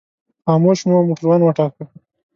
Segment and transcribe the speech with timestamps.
[0.43, 1.83] خاموش مو موټروان وټاکه.